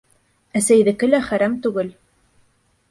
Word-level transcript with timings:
Әсәйҙеке 0.61 1.11
лә 1.11 1.21
хәрәм 1.29 1.61
түгел 1.67 1.95